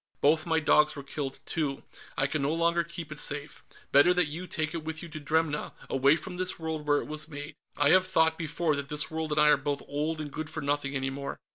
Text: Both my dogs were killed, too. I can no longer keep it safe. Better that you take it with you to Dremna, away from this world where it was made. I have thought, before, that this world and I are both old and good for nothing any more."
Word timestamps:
Both 0.19 0.47
my 0.47 0.59
dogs 0.59 0.95
were 0.95 1.03
killed, 1.03 1.37
too. 1.45 1.83
I 2.17 2.25
can 2.25 2.41
no 2.41 2.55
longer 2.55 2.83
keep 2.83 3.11
it 3.11 3.19
safe. 3.19 3.63
Better 3.91 4.15
that 4.15 4.29
you 4.29 4.47
take 4.47 4.73
it 4.73 4.83
with 4.83 5.03
you 5.03 5.09
to 5.09 5.19
Dremna, 5.19 5.73
away 5.91 6.15
from 6.15 6.37
this 6.37 6.57
world 6.57 6.87
where 6.87 7.01
it 7.03 7.07
was 7.07 7.27
made. 7.27 7.53
I 7.77 7.89
have 7.91 8.07
thought, 8.07 8.35
before, 8.35 8.75
that 8.75 8.89
this 8.89 9.11
world 9.11 9.31
and 9.31 9.39
I 9.39 9.49
are 9.49 9.57
both 9.57 9.83
old 9.87 10.19
and 10.19 10.31
good 10.33 10.49
for 10.49 10.61
nothing 10.61 10.95
any 10.95 11.11
more." 11.11 11.37